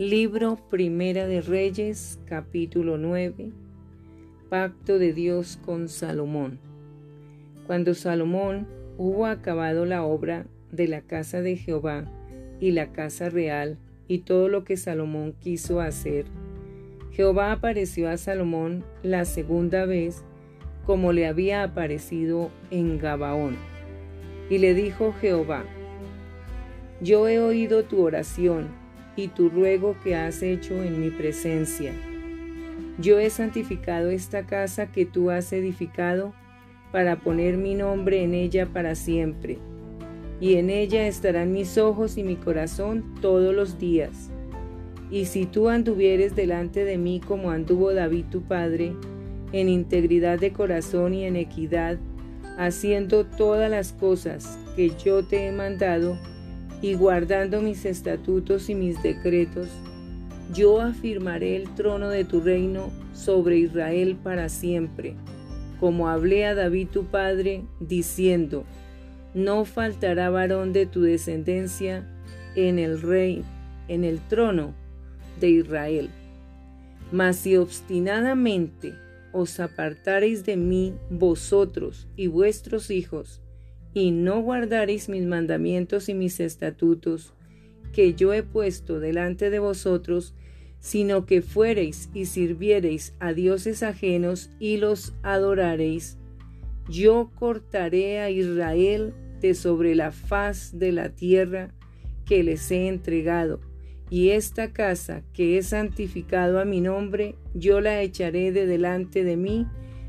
[0.00, 3.50] Libro Primera de Reyes, capítulo 9.
[4.48, 6.58] Pacto de Dios con Salomón.
[7.66, 8.66] Cuando Salomón
[8.96, 12.10] hubo acabado la obra de la casa de Jehová
[12.60, 13.76] y la casa real
[14.08, 16.24] y todo lo que Salomón quiso hacer,
[17.12, 20.24] Jehová apareció a Salomón la segunda vez
[20.86, 23.58] como le había aparecido en Gabaón.
[24.48, 25.62] Y le dijo Jehová,
[27.02, 28.79] Yo he oído tu oración
[29.16, 31.92] y tu ruego que has hecho en mi presencia.
[32.98, 36.34] Yo he santificado esta casa que tú has edificado
[36.92, 39.58] para poner mi nombre en ella para siempre,
[40.40, 44.30] y en ella estarán mis ojos y mi corazón todos los días.
[45.10, 48.92] Y si tú anduvieres delante de mí como anduvo David tu padre,
[49.52, 51.98] en integridad de corazón y en equidad,
[52.58, 56.18] haciendo todas las cosas que yo te he mandado,
[56.82, 59.68] y guardando mis estatutos y mis decretos,
[60.52, 65.14] yo afirmaré el trono de tu reino sobre Israel para siempre,
[65.78, 68.64] como hablé a David tu padre, diciendo,
[69.34, 72.08] no faltará varón de tu descendencia
[72.56, 73.44] en el rey,
[73.88, 74.74] en el trono
[75.38, 76.10] de Israel.
[77.12, 78.94] Mas si obstinadamente
[79.32, 83.40] os apartareis de mí vosotros y vuestros hijos,
[83.94, 87.34] y no guardareis mis mandamientos y mis estatutos,
[87.92, 90.34] que yo he puesto delante de vosotros,
[90.78, 96.18] sino que fuereis y sirviereis a dioses ajenos y los adorareis,
[96.88, 101.74] yo cortaré a Israel de sobre la faz de la tierra
[102.24, 103.60] que les he entregado,
[104.08, 109.36] y esta casa que he santificado a mi nombre, yo la echaré de delante de
[109.36, 109.66] mí,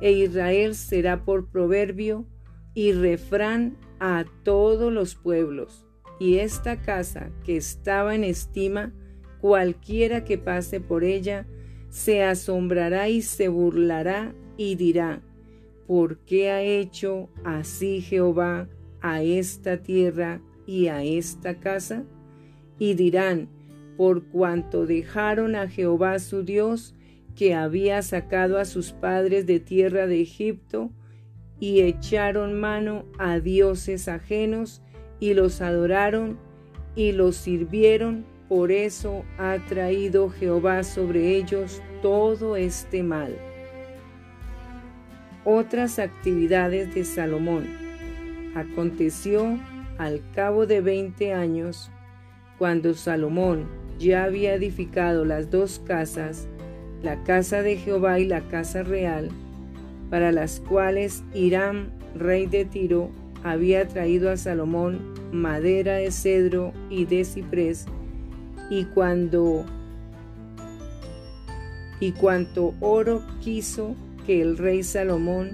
[0.00, 2.26] e Israel será por proverbio
[2.74, 5.86] y refrán a todos los pueblos.
[6.18, 8.92] Y esta casa que estaba en estima,
[9.40, 11.46] cualquiera que pase por ella,
[11.88, 15.22] se asombrará y se burlará y dirá,
[15.86, 18.68] ¿por qué ha hecho así Jehová
[19.00, 22.04] a esta tierra y a esta casa?
[22.78, 23.48] Y dirán,
[23.96, 26.94] por cuanto dejaron a Jehová su Dios,
[27.34, 30.90] que había sacado a sus padres de tierra de Egipto,
[31.62, 34.82] y echaron mano a dioses ajenos
[35.20, 36.36] y los adoraron
[36.96, 38.24] y los sirvieron.
[38.48, 43.38] Por eso ha traído Jehová sobre ellos todo este mal.
[45.44, 47.68] Otras actividades de Salomón.
[48.56, 49.56] Aconteció
[49.98, 51.92] al cabo de veinte años,
[52.58, 53.68] cuando Salomón
[54.00, 56.48] ya había edificado las dos casas,
[57.04, 59.30] la casa de Jehová y la casa real,
[60.12, 63.08] para las cuales Hiram, rey de Tiro,
[63.42, 67.86] había traído a Salomón madera de cedro y de ciprés,
[68.68, 69.64] y cuando
[71.98, 73.96] y cuanto oro quiso
[74.26, 75.52] que el rey Salomón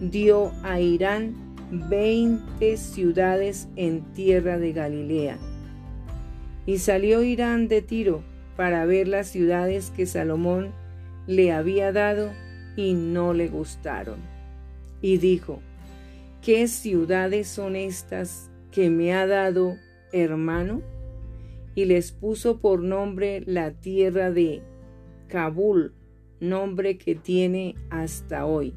[0.00, 1.34] dio a Irán
[1.72, 5.36] veinte ciudades en tierra de Galilea.
[6.64, 8.22] Y salió Irán de Tiro
[8.56, 10.70] para ver las ciudades que Salomón
[11.26, 12.30] le había dado
[12.80, 14.20] y no le gustaron.
[15.02, 15.60] Y dijo,
[16.40, 19.76] ¿qué ciudades son estas que me ha dado
[20.12, 20.80] hermano?
[21.74, 24.62] Y les puso por nombre la tierra de
[25.28, 25.92] Kabul,
[26.40, 28.74] nombre que tiene hasta hoy.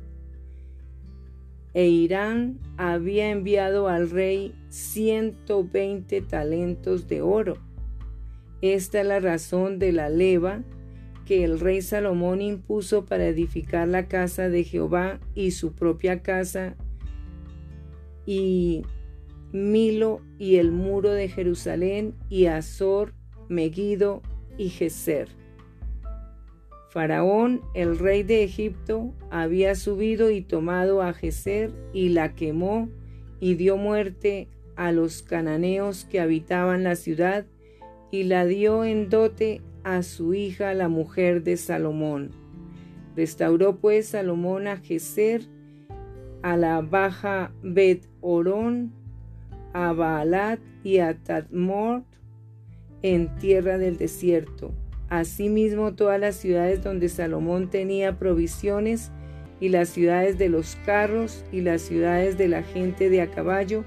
[1.74, 7.58] E Irán había enviado al rey ciento veinte talentos de oro.
[8.62, 10.62] Esta es la razón de la leva
[11.26, 16.76] que el rey Salomón impuso para edificar la casa de Jehová y su propia casa
[18.26, 18.84] y
[19.52, 23.14] Milo y el muro de Jerusalén y Azor,
[23.50, 24.22] Megido
[24.58, 25.30] y Geser.
[26.90, 32.90] Faraón, el rey de Egipto, había subido y tomado a Geser y la quemó
[33.40, 37.46] y dio muerte a los cananeos que habitaban la ciudad
[38.12, 42.32] y la dio en dote a su hija la mujer de Salomón.
[43.16, 45.44] Restauró pues Salomón a Geser,
[46.42, 48.94] a la baja Bet Orón,
[49.74, 52.04] a Baalat y a Tadmor
[53.02, 54.74] en tierra del desierto.
[55.10, 59.12] Asimismo todas las ciudades donde Salomón tenía provisiones
[59.60, 63.84] y las ciudades de los carros y las ciudades de la gente de a caballo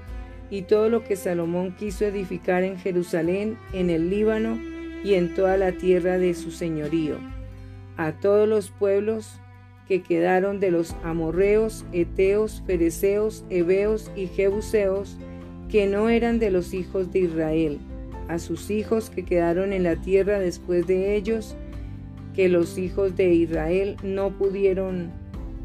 [0.49, 4.57] y todo lo que Salomón quiso edificar en Jerusalén, en el Líbano,
[5.07, 7.15] y en toda la tierra de su señorío,
[7.95, 9.39] a todos los pueblos
[9.87, 15.17] que quedaron de los amorreos, eteos, fereceos, heveos y jebuseos,
[15.69, 17.79] que no eran de los hijos de Israel,
[18.27, 21.55] a sus hijos que quedaron en la tierra después de ellos,
[22.35, 25.13] que los hijos de Israel no pudieron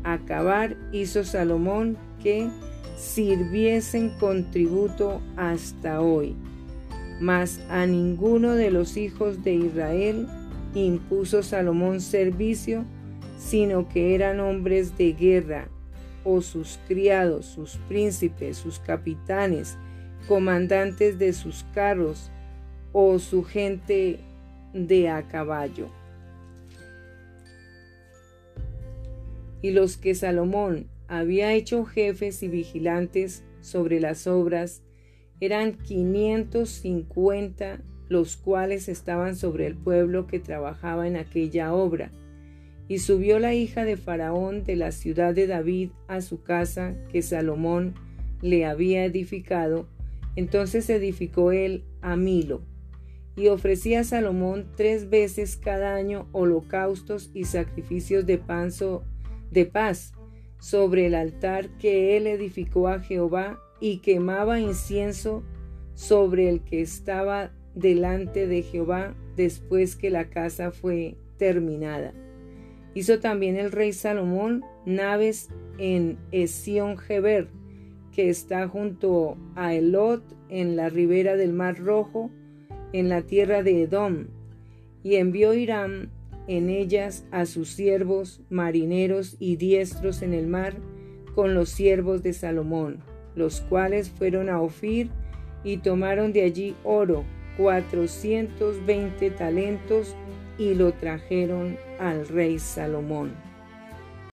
[0.04, 2.48] acabar, hizo Salomón que
[2.96, 6.36] sirviesen con tributo hasta hoy.
[7.22, 10.26] Mas a ninguno de los hijos de Israel
[10.74, 12.84] impuso Salomón servicio,
[13.38, 15.68] sino que eran hombres de guerra,
[16.24, 19.78] o sus criados, sus príncipes, sus capitanes,
[20.26, 22.32] comandantes de sus carros,
[22.90, 24.18] o su gente
[24.74, 25.90] de a caballo.
[29.62, 34.82] Y los que Salomón había hecho jefes y vigilantes sobre las obras
[35.42, 42.12] eran 550 los cuales estaban sobre el pueblo que trabajaba en aquella obra.
[42.86, 47.22] Y subió la hija de Faraón de la ciudad de David a su casa que
[47.22, 47.94] Salomón
[48.40, 49.88] le había edificado.
[50.36, 52.62] Entonces edificó él a Milo.
[53.34, 59.02] Y ofrecía a Salomón tres veces cada año holocaustos y sacrificios de, panzo,
[59.50, 60.12] de paz
[60.60, 65.42] sobre el altar que él edificó a Jehová y quemaba incienso
[65.94, 72.14] sobre el que estaba delante de Jehová después que la casa fue terminada.
[72.94, 75.48] Hizo también el rey Salomón naves
[75.78, 77.48] en Esión Geber,
[78.12, 82.30] que está junto a Elot en la ribera del Mar Rojo,
[82.92, 84.28] en la tierra de Edom,
[85.02, 86.10] y envió Hiram
[86.46, 90.76] en ellas a sus siervos marineros y diestros en el mar
[91.34, 93.02] con los siervos de Salomón,
[93.34, 95.10] los cuales fueron a Ofir
[95.64, 97.24] y tomaron de allí oro,
[97.56, 100.14] 420 talentos
[100.58, 103.32] y lo trajeron al rey Salomón.